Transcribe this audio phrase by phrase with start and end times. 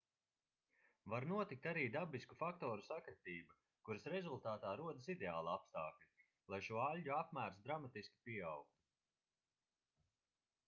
[1.13, 3.57] var notikt arī dabisku faktoru sakritība
[3.89, 6.09] kuras rezultātā rodas ideāli apstākļi
[6.53, 8.81] lai šo aļģu apmērs dramatiski pieaugtu